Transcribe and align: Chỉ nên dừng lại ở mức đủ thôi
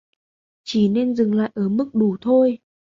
Chỉ 0.63 0.89
nên 0.89 1.15
dừng 1.15 1.35
lại 1.35 1.51
ở 1.53 1.69
mức 1.69 1.89
đủ 1.93 2.17
thôi 2.21 2.57